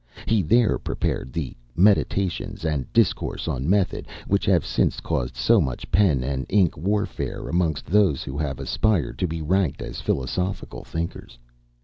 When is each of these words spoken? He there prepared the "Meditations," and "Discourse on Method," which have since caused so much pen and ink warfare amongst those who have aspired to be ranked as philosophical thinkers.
He 0.25 0.41
there 0.41 0.79
prepared 0.79 1.31
the 1.31 1.55
"Meditations," 1.75 2.65
and 2.65 2.91
"Discourse 2.91 3.47
on 3.47 3.69
Method," 3.69 4.07
which 4.27 4.47
have 4.47 4.65
since 4.65 4.99
caused 4.99 5.35
so 5.35 5.61
much 5.61 5.91
pen 5.91 6.23
and 6.23 6.47
ink 6.49 6.75
warfare 6.75 7.47
amongst 7.47 7.85
those 7.85 8.23
who 8.23 8.35
have 8.39 8.59
aspired 8.59 9.19
to 9.19 9.27
be 9.27 9.43
ranked 9.43 9.79
as 9.83 10.01
philosophical 10.01 10.83
thinkers. 10.83 11.37